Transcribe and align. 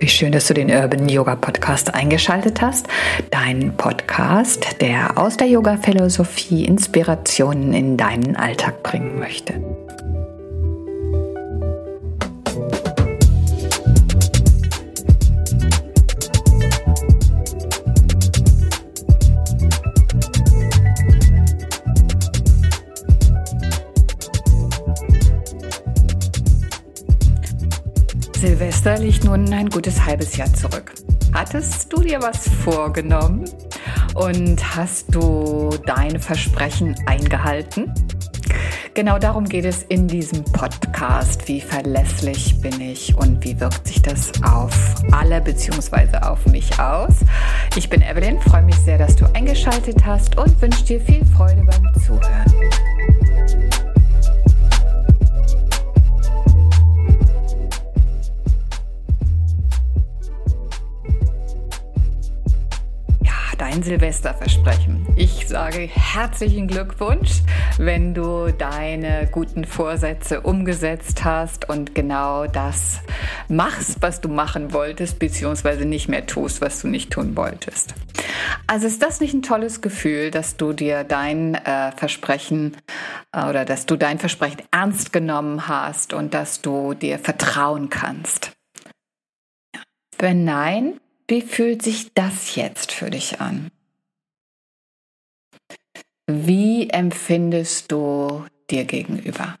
wie 0.00 0.08
schön, 0.08 0.32
dass 0.32 0.46
du 0.46 0.54
den 0.54 0.70
Urban 0.70 1.08
Yoga 1.08 1.36
Podcast 1.36 1.92
eingeschaltet 1.92 2.60
hast. 2.60 2.86
Dein 3.30 3.76
Podcast, 3.76 4.80
der 4.80 5.18
aus 5.18 5.36
der 5.36 5.48
Yoga-Philosophie 5.48 6.64
Inspirationen 6.64 7.72
in 7.72 7.96
deinen 7.96 8.36
Alltag 8.36 8.82
bringen 8.82 9.18
möchte. 9.18 9.54
Silvester 28.78 29.04
liegt 29.04 29.24
nun 29.24 29.52
ein 29.52 29.68
gutes 29.70 30.04
halbes 30.06 30.36
Jahr 30.36 30.52
zurück. 30.54 30.94
Hattest 31.32 31.92
du 31.92 32.00
dir 32.00 32.22
was 32.22 32.48
vorgenommen 32.48 33.44
und 34.14 34.76
hast 34.76 35.12
du 35.12 35.70
deine 35.84 36.20
Versprechen 36.20 36.94
eingehalten? 37.04 37.92
Genau 38.94 39.18
darum 39.18 39.46
geht 39.46 39.64
es 39.64 39.82
in 39.82 40.06
diesem 40.06 40.44
Podcast. 40.44 41.48
Wie 41.48 41.60
verlässlich 41.60 42.60
bin 42.60 42.80
ich 42.80 43.16
und 43.16 43.42
wie 43.42 43.58
wirkt 43.58 43.88
sich 43.88 44.00
das 44.00 44.30
auf 44.44 44.94
alle 45.10 45.40
bzw. 45.40 46.18
auf 46.18 46.46
mich 46.46 46.78
aus? 46.78 47.16
Ich 47.74 47.90
bin 47.90 48.00
Evelyn, 48.00 48.40
freue 48.40 48.62
mich 48.62 48.76
sehr, 48.76 48.96
dass 48.98 49.16
du 49.16 49.24
eingeschaltet 49.34 50.06
hast 50.06 50.38
und 50.38 50.62
wünsche 50.62 50.84
dir 50.84 51.00
viel 51.00 51.24
Freude 51.24 51.64
beim 51.64 51.92
Zuhören. 52.00 52.77
Dein 63.78 63.82
Silvesterversprechen. 63.84 65.06
Ich 65.14 65.46
sage 65.46 65.88
herzlichen 65.92 66.66
Glückwunsch, 66.66 67.42
wenn 67.78 68.12
du 68.12 68.50
deine 68.50 69.28
guten 69.30 69.64
Vorsätze 69.64 70.40
umgesetzt 70.40 71.24
hast 71.24 71.68
und 71.68 71.94
genau 71.94 72.46
das 72.46 73.00
machst, 73.48 73.98
was 74.00 74.20
du 74.20 74.28
machen 74.28 74.72
wolltest, 74.72 75.20
beziehungsweise 75.20 75.84
nicht 75.84 76.08
mehr 76.08 76.26
tust, 76.26 76.60
was 76.60 76.80
du 76.80 76.88
nicht 76.88 77.12
tun 77.12 77.36
wolltest. 77.36 77.94
Also 78.66 78.88
ist 78.88 79.00
das 79.00 79.20
nicht 79.20 79.34
ein 79.34 79.42
tolles 79.42 79.80
Gefühl, 79.80 80.32
dass 80.32 80.56
du 80.56 80.72
dir 80.72 81.04
dein 81.04 81.54
äh, 81.54 81.92
Versprechen 81.92 82.76
äh, 83.32 83.48
oder 83.48 83.64
dass 83.64 83.86
du 83.86 83.96
dein 83.96 84.18
Versprechen 84.18 84.62
ernst 84.72 85.12
genommen 85.12 85.68
hast 85.68 86.14
und 86.14 86.34
dass 86.34 86.62
du 86.62 86.94
dir 86.94 87.18
vertrauen 87.20 87.90
kannst? 87.90 88.52
Wenn 90.18 90.44
nein, 90.44 90.98
wie 91.28 91.42
fühlt 91.42 91.82
sich 91.82 92.12
das 92.14 92.54
jetzt 92.56 92.92
für 92.92 93.10
dich 93.10 93.40
an? 93.40 93.70
Wie 96.26 96.90
empfindest 96.90 97.92
du 97.92 98.46
dir 98.70 98.84
gegenüber? 98.84 99.58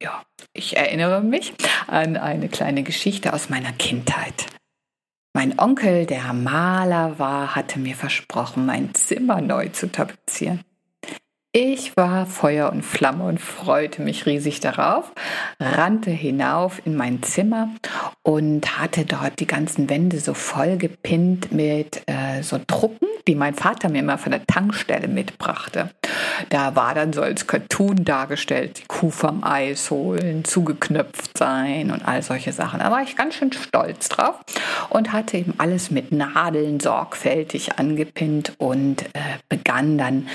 Ja, 0.00 0.24
ich 0.52 0.76
erinnere 0.76 1.22
mich 1.22 1.54
an 1.86 2.16
eine 2.16 2.48
kleine 2.48 2.82
Geschichte 2.82 3.32
aus 3.32 3.48
meiner 3.48 3.72
Kindheit. 3.72 4.46
Mein 5.32 5.58
Onkel, 5.58 6.06
der 6.06 6.32
Maler 6.32 7.18
war, 7.18 7.56
hatte 7.56 7.80
mir 7.80 7.96
versprochen, 7.96 8.66
mein 8.66 8.94
Zimmer 8.94 9.40
neu 9.40 9.68
zu 9.68 9.90
tapezieren. 9.90 10.62
Ich 11.56 11.96
war 11.96 12.26
Feuer 12.26 12.72
und 12.72 12.82
Flamme 12.82 13.22
und 13.22 13.40
freute 13.40 14.02
mich 14.02 14.26
riesig 14.26 14.58
darauf, 14.58 15.12
rannte 15.60 16.10
hinauf 16.10 16.84
in 16.84 16.96
mein 16.96 17.22
Zimmer 17.22 17.68
und 18.24 18.76
hatte 18.76 19.04
dort 19.04 19.38
die 19.38 19.46
ganzen 19.46 19.88
Wände 19.88 20.18
so 20.18 20.34
voll 20.34 20.78
gepinnt 20.78 21.52
mit 21.52 22.02
äh, 22.06 22.42
so 22.42 22.58
Drucken, 22.66 23.06
die 23.28 23.36
mein 23.36 23.54
Vater 23.54 23.88
mir 23.88 24.00
immer 24.00 24.18
von 24.18 24.32
der 24.32 24.44
Tankstelle 24.44 25.06
mitbrachte. 25.06 25.90
Da 26.48 26.74
war 26.74 26.92
dann 26.92 27.12
so 27.12 27.22
als 27.22 27.46
Cartoon 27.46 28.04
dargestellt, 28.04 28.80
die 28.80 28.86
Kuh 28.88 29.10
vom 29.10 29.44
Eis 29.44 29.92
holen, 29.92 30.44
zugeknöpft 30.44 31.38
sein 31.38 31.92
und 31.92 32.04
all 32.04 32.22
solche 32.22 32.52
Sachen. 32.52 32.80
Da 32.80 32.90
war 32.90 33.02
ich 33.04 33.14
ganz 33.14 33.36
schön 33.36 33.52
stolz 33.52 34.08
drauf 34.08 34.40
und 34.90 35.12
hatte 35.12 35.36
eben 35.36 35.54
alles 35.58 35.92
mit 35.92 36.10
Nadeln 36.10 36.80
sorgfältig 36.80 37.78
angepinnt 37.78 38.54
und 38.58 39.02
äh, 39.14 39.38
begann 39.48 39.98
dann 39.98 40.26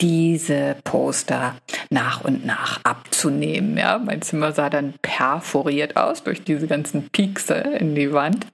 diese 0.00 0.76
Poster 0.84 1.56
nach 1.90 2.24
und 2.24 2.44
nach 2.46 2.80
abzunehmen. 2.84 3.76
Ja, 3.76 3.98
mein 3.98 4.22
Zimmer 4.22 4.52
sah 4.52 4.70
dann 4.70 4.94
perforiert 5.02 5.96
aus 5.96 6.22
durch 6.22 6.42
diese 6.42 6.66
ganzen 6.66 7.08
Piekse 7.10 7.54
in 7.54 7.94
die 7.94 8.12
Wand 8.12 8.46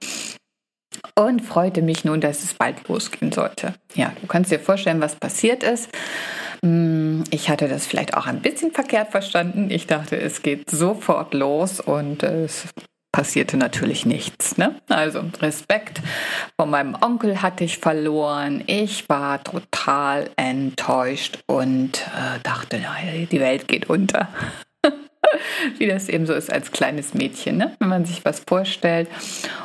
und 1.15 1.41
freute 1.41 1.81
mich 1.81 2.05
nun, 2.05 2.21
dass 2.21 2.43
es 2.43 2.53
bald 2.53 2.87
losgehen 2.87 3.31
sollte. 3.31 3.73
Ja, 3.95 4.13
du 4.21 4.27
kannst 4.27 4.51
dir 4.51 4.59
vorstellen, 4.59 5.01
was 5.01 5.15
passiert 5.15 5.63
ist. 5.63 5.89
Hm, 6.63 7.23
ich 7.31 7.49
hatte 7.49 7.67
das 7.67 7.87
vielleicht 7.87 8.15
auch 8.15 8.27
ein 8.27 8.41
bisschen 8.41 8.71
verkehrt 8.71 9.11
verstanden. 9.11 9.69
Ich 9.69 9.87
dachte, 9.87 10.19
es 10.19 10.41
geht 10.41 10.69
sofort 10.69 11.33
los 11.33 11.79
und 11.79 12.23
es 12.23 12.65
passierte 13.17 13.57
natürlich 13.57 14.05
nichts. 14.05 14.59
Ne? 14.59 14.75
Also 14.89 15.23
Respekt 15.41 16.03
von 16.55 16.69
meinem 16.69 16.95
Onkel 17.01 17.41
hatte 17.41 17.63
ich 17.63 17.79
verloren. 17.79 18.63
Ich 18.67 19.09
war 19.09 19.43
total 19.43 20.29
enttäuscht 20.35 21.39
und 21.47 21.97
äh, 21.97 22.39
dachte, 22.43 22.79
die 23.31 23.39
Welt 23.39 23.67
geht 23.67 23.89
unter. 23.89 24.27
Wie 25.79 25.87
das 25.87 26.09
eben 26.09 26.27
so 26.27 26.33
ist 26.33 26.53
als 26.53 26.71
kleines 26.71 27.15
Mädchen, 27.15 27.57
ne? 27.57 27.75
wenn 27.79 27.89
man 27.89 28.05
sich 28.05 28.23
was 28.23 28.43
vorstellt 28.47 29.09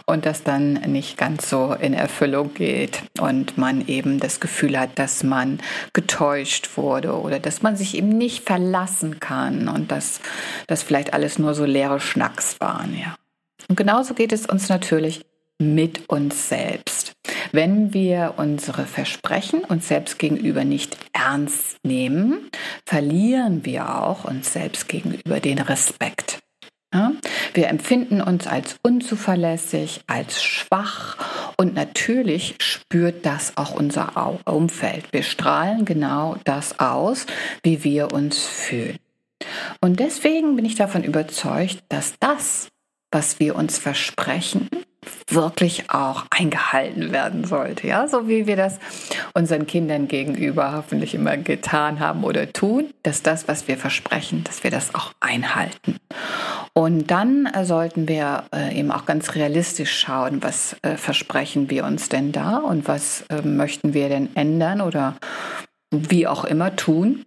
und 0.07 0.25
das 0.25 0.45
dann 0.45 0.73
nicht 0.87 1.19
ganz 1.19 1.51
so 1.51 1.77
in 1.79 1.93
Erfüllung 1.93 2.55
geht 2.55 3.03
und 3.21 3.59
man 3.59 3.87
eben 3.87 4.19
das 4.19 4.41
Gefühl 4.41 4.81
hat, 4.81 4.99
dass 4.99 5.25
man 5.25 5.61
getäuscht 5.93 6.79
wurde 6.79 7.21
oder 7.21 7.39
dass 7.39 7.61
man 7.61 7.77
sich 7.77 7.99
eben 7.99 8.17
nicht 8.17 8.47
verlassen 8.47 9.21
kann 9.21 9.69
und 9.69 9.93
dass 9.93 10.23
das 10.69 10.83
vielleicht 10.83 11.13
alles 11.13 11.39
nur 11.39 11.53
so 11.53 11.67
leere 11.67 12.01
Schnacks 12.01 12.59
waren. 12.59 12.99
Ja. 12.99 13.15
Und 13.69 13.77
genauso 13.77 14.15
geht 14.15 14.33
es 14.33 14.47
uns 14.47 14.69
natürlich 14.69 15.25
mit 15.59 16.09
uns 16.09 16.49
selbst. 16.49 17.13
Wenn 17.53 17.93
wir 17.93 18.35
unsere 18.37 18.87
Versprechen 18.87 19.65
uns 19.65 19.89
selbst 19.89 20.19
gegenüber 20.19 20.65
nicht 20.65 20.97
ernst 21.13 21.77
nehmen, 21.85 22.51
verlieren 22.87 23.65
wir 23.65 24.03
auch 24.03 24.25
uns 24.25 24.53
selbst 24.53 24.89
gegenüber 24.89 25.41
den 25.41 25.59
Respekt. 25.59 26.41
Ja? 26.93 27.13
Wir 27.55 27.69
empfinden 27.69 28.21
uns 28.21 28.47
als 28.47 28.77
unzuverlässig, 28.83 30.03
als 30.07 30.43
schwach 30.43 31.17
und 31.57 31.75
natürlich 31.75 32.57
spürt 32.61 33.25
das 33.27 33.57
auch 33.57 33.75
unser 33.75 34.41
Umfeld. 34.45 35.13
Wir 35.13 35.23
strahlen 35.23 35.85
genau 35.85 36.37
das 36.45 36.79
aus, 36.81 37.27
wie 37.63 37.85
wir 37.85 38.13
uns 38.13 38.39
fühlen. 38.39 38.99
Und 39.81 40.01
deswegen 40.01 40.57
bin 40.57 40.65
ich 40.65 40.77
davon 40.77 41.03
überzeugt, 41.03 41.83
dass 41.89 42.15
das, 42.21 42.69
was 43.13 43.39
wir 43.39 43.55
uns 43.55 43.79
versprechen, 43.79 44.69
wirklich 45.29 45.91
auch 45.91 46.25
eingehalten 46.31 47.13
werden 47.13 47.45
sollte. 47.45 47.87
Ja, 47.87 48.07
so 48.07 48.29
wie 48.29 48.47
wir 48.47 48.57
das 48.57 48.79
unseren 49.35 49.67
Kindern 49.67 50.09
gegenüber 50.09 50.75
hoffentlich 50.77 51.15
immer 51.15 51.37
getan 51.37 52.01
haben 52.01 52.25
oder 52.25 52.53
tun, 52.53 52.93
dass 53.03 53.23
das, 53.23 53.49
was 53.49 53.69
wir 53.69 53.77
versprechen, 53.77 54.45
dass 54.45 54.63
wir 54.65 54.71
das 54.71 54.95
auch 54.95 55.13
einhalten. 55.21 55.97
Und 56.73 57.11
dann 57.11 57.47
äh, 57.47 57.65
sollten 57.65 58.09
wir 58.09 58.45
äh, 58.55 58.79
eben 58.79 58.91
auch 58.91 59.05
ganz 59.05 59.35
realistisch 59.35 59.99
schauen, 59.99 60.43
was 60.43 60.77
äh, 60.83 60.97
versprechen 60.97 61.69
wir 61.69 61.85
uns 61.85 62.09
denn 62.09 62.33
da 62.33 62.59
und 62.59 62.89
was 62.89 63.25
möchten 63.45 63.95
wir 63.95 64.09
denn 64.09 64.35
ändern 64.37 64.81
oder 64.81 65.17
wie 65.91 66.27
auch 66.27 66.45
immer 66.45 66.75
tun 66.77 67.25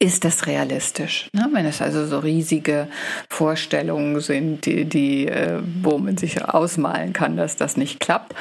ist 0.00 0.24
das 0.24 0.46
realistisch? 0.46 1.28
Ne? 1.32 1.48
Wenn 1.52 1.66
es 1.66 1.82
also 1.82 2.06
so 2.06 2.20
riesige 2.20 2.88
Vorstellungen 3.28 4.20
sind, 4.20 4.64
die, 4.66 4.84
die, 4.84 5.26
äh, 5.26 5.60
wo 5.82 5.98
man 5.98 6.16
sich 6.16 6.44
ausmalen 6.44 7.12
kann, 7.12 7.36
dass 7.36 7.56
das 7.56 7.76
nicht 7.76 7.98
klappt, 8.00 8.34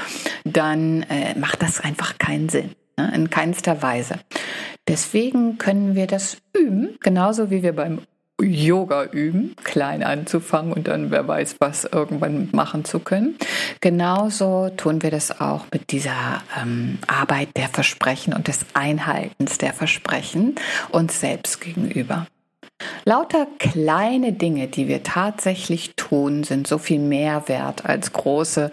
dann 0.43 1.03
äh, 1.03 1.37
macht 1.37 1.61
das 1.61 1.79
einfach 1.79 2.17
keinen 2.17 2.49
Sinn. 2.49 2.71
Ne? 2.97 3.11
In 3.15 3.29
keinster 3.29 3.81
Weise. 3.81 4.19
Deswegen 4.87 5.57
können 5.57 5.95
wir 5.95 6.07
das 6.07 6.37
üben, 6.55 6.97
genauso 7.01 7.49
wie 7.49 7.63
wir 7.63 7.73
beim 7.73 8.01
Yoga 8.41 9.05
üben, 9.05 9.55
klein 9.63 10.03
anzufangen 10.03 10.71
und 10.71 10.87
dann 10.87 11.09
wer 11.09 11.27
weiß 11.27 11.55
was 11.59 11.85
irgendwann 11.85 12.49
machen 12.51 12.85
zu 12.85 12.99
können. 12.99 13.35
Genauso 13.81 14.69
tun 14.69 15.01
wir 15.01 15.11
das 15.11 15.41
auch 15.41 15.65
mit 15.71 15.91
dieser 15.91 16.43
ähm, 16.61 16.99
Arbeit 17.07 17.49
der 17.57 17.67
Versprechen 17.67 18.33
und 18.33 18.47
des 18.47 18.59
Einhaltens 18.73 19.57
der 19.57 19.73
Versprechen 19.73 20.55
uns 20.91 21.19
selbst 21.19 21.61
gegenüber. 21.61 22.27
Lauter 23.05 23.47
kleine 23.57 24.33
Dinge, 24.33 24.67
die 24.67 24.87
wir 24.87 25.01
tatsächlich 25.01 25.95
tun, 25.95 26.43
sind 26.43 26.67
so 26.67 26.77
viel 26.77 26.99
mehr 26.99 27.47
wert 27.47 27.85
als 27.85 28.13
große 28.13 28.71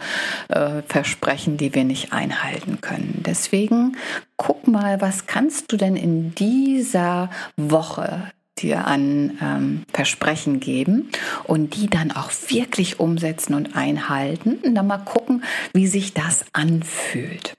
äh, 0.49 0.82
Versprechen, 0.87 1.56
die 1.56 1.75
wir 1.75 1.84
nicht 1.84 2.12
einhalten 2.12 2.82
können. 2.82 3.22
Deswegen 3.25 3.96
guck 4.37 4.67
mal, 4.67 5.00
was 5.00 5.26
kannst 5.26 5.72
du 5.72 5.78
denn 5.78 5.96
in 5.96 6.34
dieser 6.34 7.31
Woche 7.56 8.31
dir 8.58 8.86
an 8.86 9.38
ähm, 9.42 9.82
Versprechen 9.92 10.60
geben 10.60 11.10
und 11.44 11.76
die 11.76 11.88
dann 11.88 12.12
auch 12.12 12.30
wirklich 12.48 13.00
umsetzen 13.00 13.54
und 13.54 13.76
einhalten 13.76 14.58
und 14.62 14.74
dann 14.74 14.86
mal 14.86 14.98
gucken, 14.98 15.42
wie 15.72 15.86
sich 15.86 16.14
das 16.14 16.44
anfühlt. 16.52 17.56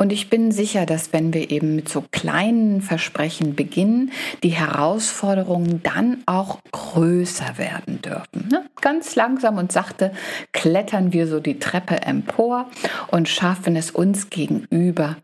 Und 0.00 0.12
ich 0.12 0.30
bin 0.30 0.52
sicher, 0.52 0.86
dass 0.86 1.12
wenn 1.12 1.34
wir 1.34 1.50
eben 1.50 1.74
mit 1.74 1.88
so 1.88 2.04
kleinen 2.12 2.82
Versprechen 2.82 3.56
beginnen, 3.56 4.12
die 4.44 4.50
Herausforderungen 4.50 5.82
dann 5.82 6.22
auch 6.24 6.60
größer 6.70 7.58
werden 7.58 8.00
dürfen. 8.00 8.46
Ne? 8.48 8.64
Ganz 8.80 9.16
langsam 9.16 9.58
und 9.58 9.72
sachte 9.72 10.12
klettern 10.52 11.12
wir 11.12 11.26
so 11.26 11.40
die 11.40 11.58
Treppe 11.58 12.02
empor 12.02 12.68
und 13.08 13.28
schaffen 13.28 13.74
es 13.74 13.90
uns 13.90 14.30
gegenüber, 14.30 15.16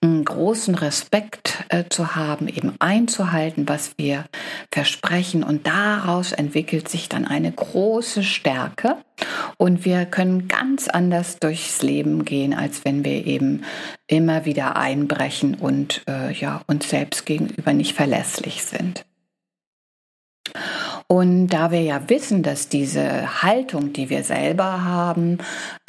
einen 0.00 0.24
großen 0.24 0.76
Respekt 0.76 1.64
äh, 1.68 1.84
zu 1.88 2.14
haben, 2.14 2.46
eben 2.46 2.74
einzuhalten, 2.78 3.68
was 3.68 3.94
wir 3.96 4.26
versprechen. 4.72 5.42
Und 5.42 5.66
daraus 5.66 6.30
entwickelt 6.30 6.88
sich 6.88 7.08
dann 7.08 7.26
eine 7.26 7.50
große 7.50 8.22
Stärke. 8.22 8.96
Und 9.56 9.84
wir 9.84 10.06
können 10.06 10.48
ganz 10.48 10.88
anders 10.88 11.38
durchs 11.38 11.82
Leben 11.82 12.24
gehen, 12.24 12.54
als 12.54 12.84
wenn 12.84 13.04
wir 13.04 13.26
eben 13.26 13.64
immer 14.10 14.44
wieder 14.44 14.76
einbrechen 14.76 15.54
und 15.54 16.02
äh, 16.08 16.32
ja, 16.32 16.62
uns 16.66 16.90
selbst 16.90 17.26
gegenüber 17.26 17.72
nicht 17.72 17.94
verlässlich 17.94 18.64
sind. 18.64 19.04
Und 21.06 21.48
da 21.48 21.70
wir 21.70 21.82
ja 21.82 22.08
wissen, 22.08 22.42
dass 22.42 22.68
diese 22.68 23.42
Haltung, 23.42 23.92
die 23.92 24.10
wir 24.10 24.22
selber 24.22 24.84
haben, 24.84 25.38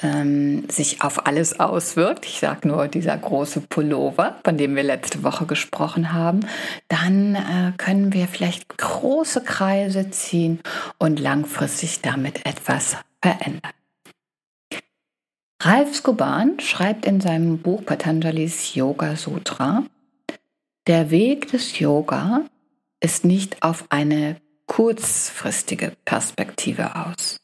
ähm, 0.01 0.67
sich 0.69 1.01
auf 1.01 1.25
alles 1.25 1.59
auswirkt, 1.59 2.25
ich 2.25 2.39
sage 2.39 2.67
nur 2.67 2.87
dieser 2.87 3.17
große 3.17 3.61
Pullover, 3.61 4.37
von 4.43 4.57
dem 4.57 4.75
wir 4.75 4.83
letzte 4.83 5.23
Woche 5.23 5.45
gesprochen 5.45 6.13
haben, 6.13 6.41
dann 6.89 7.35
äh, 7.35 7.73
können 7.77 8.13
wir 8.13 8.27
vielleicht 8.27 8.77
große 8.77 9.41
Kreise 9.43 10.09
ziehen 10.09 10.59
und 10.97 11.19
langfristig 11.19 12.01
damit 12.01 12.45
etwas 12.45 12.97
verändern. 13.21 13.80
Ralf 15.63 15.93
Skoban 15.93 16.59
schreibt 16.59 17.05
in 17.05 17.21
seinem 17.21 17.59
Buch 17.59 17.85
Patanjalis 17.85 18.73
Yoga 18.73 19.15
Sutra, 19.15 19.83
der 20.87 21.11
Weg 21.11 21.51
des 21.51 21.77
Yoga 21.77 22.45
ist 22.99 23.25
nicht 23.25 23.61
auf 23.61 23.85
eine 23.91 24.41
kurzfristige 24.65 25.95
Perspektive 26.03 26.95
aus. 26.95 27.39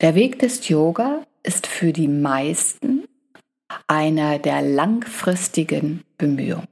Der 0.00 0.14
Weg 0.14 0.38
des 0.38 0.66
Yoga 0.70 1.26
ist 1.42 1.66
für 1.66 1.92
die 1.92 2.08
meisten 2.08 3.04
einer 3.86 4.38
der 4.38 4.62
langfristigen 4.62 6.02
Bemühung. 6.16 6.68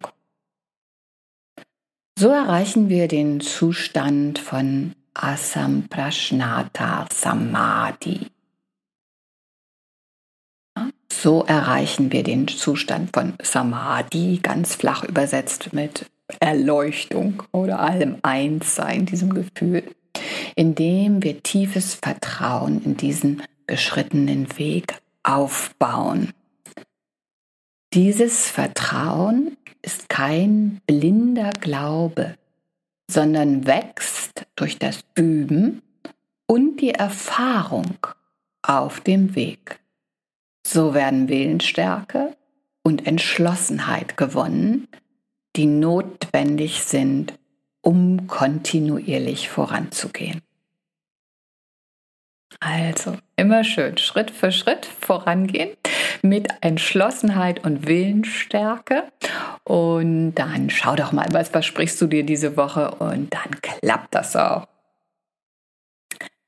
So 2.18 2.30
erreichen 2.30 2.88
wir 2.88 3.08
den 3.08 3.42
Zustand 3.42 4.38
von 4.38 4.94
Asamprashnata 5.12 7.08
Samadhi. 7.12 8.33
So 11.24 11.42
erreichen 11.42 12.12
wir 12.12 12.22
den 12.22 12.48
Zustand 12.48 13.08
von 13.14 13.32
Samadhi, 13.42 14.40
ganz 14.42 14.74
flach 14.74 15.04
übersetzt 15.04 15.72
mit 15.72 16.04
Erleuchtung 16.38 17.42
oder 17.50 17.80
allem 17.80 18.18
Einssein, 18.20 19.06
diesem 19.06 19.32
Gefühl, 19.32 19.84
indem 20.54 21.22
wir 21.22 21.42
tiefes 21.42 21.94
Vertrauen 21.94 22.84
in 22.84 22.98
diesen 22.98 23.42
beschrittenen 23.66 24.58
Weg 24.58 24.98
aufbauen. 25.22 26.34
Dieses 27.94 28.46
Vertrauen 28.50 29.56
ist 29.80 30.10
kein 30.10 30.82
blinder 30.86 31.52
Glaube, 31.58 32.34
sondern 33.10 33.66
wächst 33.66 34.44
durch 34.56 34.78
das 34.78 35.00
Üben 35.14 35.80
und 36.44 36.82
die 36.82 36.90
Erfahrung 36.90 37.96
auf 38.60 39.00
dem 39.00 39.34
Weg. 39.34 39.80
So 40.66 40.94
werden 40.94 41.28
Willensstärke 41.28 42.36
und 42.82 43.06
Entschlossenheit 43.06 44.16
gewonnen, 44.16 44.88
die 45.56 45.66
notwendig 45.66 46.82
sind, 46.82 47.34
um 47.80 48.26
kontinuierlich 48.26 49.48
voranzugehen. 49.48 50.40
Also 52.60 53.16
immer 53.36 53.64
schön 53.64 53.98
Schritt 53.98 54.30
für 54.30 54.52
Schritt 54.52 54.86
vorangehen 54.86 55.76
mit 56.22 56.48
Entschlossenheit 56.60 57.64
und 57.64 57.86
Willensstärke. 57.86 59.04
Und 59.64 60.34
dann 60.34 60.70
schau 60.70 60.96
doch 60.96 61.12
mal, 61.12 61.26
was 61.32 61.50
versprichst 61.50 62.00
du 62.00 62.06
dir 62.06 62.24
diese 62.24 62.56
Woche 62.56 62.90
und 62.92 63.34
dann 63.34 63.60
klappt 63.60 64.14
das 64.14 64.36
auch. 64.36 64.66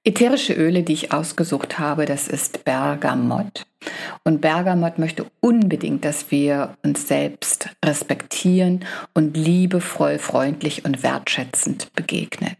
Ätherische 0.06 0.52
Öle, 0.52 0.84
die 0.84 0.92
ich 0.92 1.12
ausgesucht 1.12 1.80
habe, 1.80 2.04
das 2.04 2.28
ist 2.28 2.64
Bergamott. 2.64 3.66
Und 4.22 4.40
Bergamott 4.40 5.00
möchte 5.00 5.26
unbedingt, 5.40 6.04
dass 6.04 6.30
wir 6.30 6.76
uns 6.84 7.08
selbst 7.08 7.70
respektieren 7.84 8.84
und 9.14 9.36
liebevoll, 9.36 10.20
freundlich 10.20 10.84
und 10.84 11.02
wertschätzend 11.02 11.92
begegnen. 11.96 12.54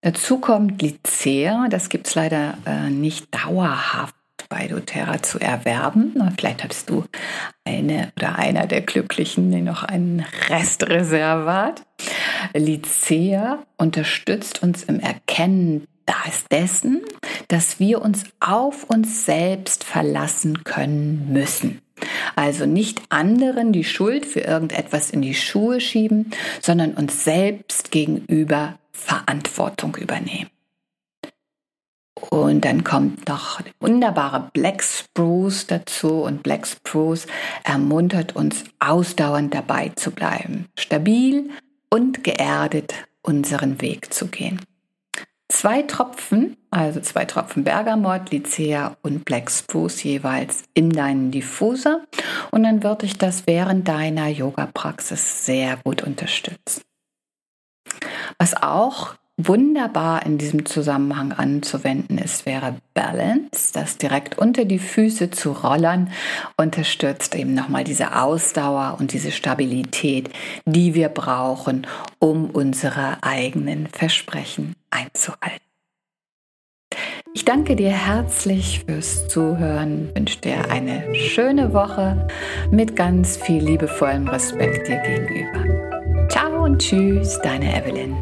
Dazu 0.00 0.38
kommt 0.38 0.80
Lycea, 0.80 1.66
das 1.68 1.90
gibt 1.90 2.06
es 2.06 2.14
leider 2.14 2.56
äh, 2.64 2.88
nicht 2.88 3.26
dauerhaft 3.34 4.14
bei 4.48 4.68
doTERRA 4.68 5.22
zu 5.22 5.38
erwerben. 5.38 6.14
Vielleicht 6.38 6.64
hattest 6.64 6.88
du 6.88 7.04
eine 7.64 8.10
oder 8.16 8.38
einer 8.38 8.66
der 8.66 8.80
Glücklichen, 8.80 9.50
die 9.50 9.60
noch 9.60 9.82
einen 9.82 10.24
Restreservat. 10.48 11.84
Lycea 12.54 13.62
unterstützt 13.76 14.62
uns 14.62 14.82
im 14.84 14.98
Erkennen 14.98 15.86
dessen, 16.52 17.00
dass 17.48 17.80
wir 17.80 18.02
uns 18.02 18.24
auf 18.40 18.84
uns 18.84 19.24
selbst 19.24 19.84
verlassen 19.84 20.64
können 20.64 21.32
müssen. 21.32 21.80
Also 22.36 22.66
nicht 22.66 23.00
anderen 23.08 23.72
die 23.72 23.84
Schuld 23.84 24.26
für 24.26 24.40
irgendetwas 24.40 25.10
in 25.10 25.22
die 25.22 25.34
Schuhe 25.34 25.80
schieben, 25.80 26.30
sondern 26.60 26.94
uns 26.94 27.24
selbst 27.24 27.90
gegenüber 27.90 28.78
Verantwortung 28.92 29.96
übernehmen. 29.96 30.50
Und 32.30 32.64
dann 32.64 32.84
kommt 32.84 33.28
noch 33.28 33.60
der 33.60 33.72
wunderbare 33.80 34.50
Black 34.52 34.82
Spruce 34.82 35.66
dazu 35.66 36.22
und 36.22 36.42
Black 36.42 36.66
Spruce 36.66 37.26
ermuntert 37.64 38.36
uns 38.36 38.64
ausdauernd 38.78 39.52
dabei 39.54 39.90
zu 39.96 40.12
bleiben, 40.12 40.66
stabil 40.78 41.50
und 41.90 42.22
geerdet 42.22 42.94
unseren 43.22 43.80
Weg 43.80 44.12
zu 44.14 44.28
gehen 44.28 44.60
zwei 45.52 45.82
Tropfen, 45.82 46.56
also 46.70 47.00
zwei 47.00 47.26
Tropfen 47.26 47.62
Bergamot, 47.62 48.32
Lycea 48.32 48.96
und 49.02 49.24
Black 49.24 49.50
Spruce 49.50 50.02
jeweils 50.02 50.64
in 50.72 50.90
deinen 50.90 51.30
Diffuser 51.30 52.00
und 52.50 52.62
dann 52.62 52.82
würde 52.82 53.06
ich 53.06 53.18
das 53.18 53.46
während 53.46 53.86
deiner 53.86 54.28
Yoga-Praxis 54.28 55.44
sehr 55.44 55.76
gut 55.84 56.02
unterstützen. 56.02 56.82
Was 58.38 58.60
auch 58.60 59.14
wunderbar 59.36 60.24
in 60.24 60.38
diesem 60.38 60.64
Zusammenhang 60.64 61.32
anzuwenden 61.32 62.16
ist, 62.16 62.46
wäre 62.46 62.76
Balance, 62.94 63.72
das 63.74 63.98
direkt 63.98 64.38
unter 64.38 64.64
die 64.64 64.78
Füße 64.78 65.30
zu 65.30 65.52
rollern, 65.52 66.10
unterstützt 66.56 67.34
eben 67.34 67.52
nochmal 67.52 67.84
diese 67.84 68.16
Ausdauer 68.16 68.96
und 68.98 69.12
diese 69.12 69.32
Stabilität, 69.32 70.30
die 70.64 70.94
wir 70.94 71.10
brauchen, 71.10 71.86
um 72.18 72.48
unsere 72.50 73.22
eigenen 73.22 73.86
Versprechen 73.88 74.74
einzuhalten. 74.92 75.66
Ich 77.34 77.46
danke 77.46 77.76
dir 77.76 77.90
herzlich 77.90 78.84
fürs 78.84 79.26
Zuhören, 79.28 80.14
wünsche 80.14 80.38
dir 80.40 80.70
eine 80.70 81.14
schöne 81.14 81.72
Woche 81.72 82.28
mit 82.70 82.94
ganz 82.94 83.38
viel 83.38 83.64
liebevollem 83.64 84.28
Respekt 84.28 84.86
dir 84.86 84.98
gegenüber. 84.98 86.28
Ciao 86.28 86.64
und 86.64 86.78
tschüss, 86.78 87.40
deine 87.42 87.74
Evelyn. 87.74 88.16